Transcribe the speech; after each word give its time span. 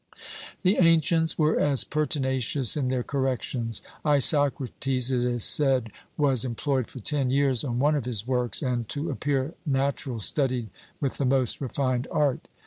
The 0.63 0.77
ancients 0.77 1.37
were 1.37 1.59
as 1.59 1.83
pertinacious 1.83 2.75
in 2.75 2.87
their 2.87 3.03
corrections. 3.03 3.83
Isocrates, 4.03 5.11
it 5.11 5.23
is 5.23 5.43
said, 5.43 5.91
was 6.17 6.43
employed 6.43 6.87
for 6.87 6.99
ten 6.99 7.29
years 7.29 7.63
on 7.63 7.77
one 7.77 7.93
of 7.93 8.05
his 8.05 8.25
works, 8.25 8.63
and 8.63 8.89
to 8.89 9.11
appear 9.11 9.53
natural 9.63 10.19
studied 10.19 10.71
with 10.99 11.17
the 11.19 11.25
most 11.25 11.61
refined 11.61 12.07
art. 12.09 12.47